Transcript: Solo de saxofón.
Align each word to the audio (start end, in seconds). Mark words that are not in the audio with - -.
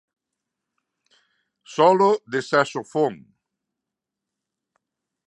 Solo 1.75 2.09
de 2.31 2.39
saxofón. 2.49 3.13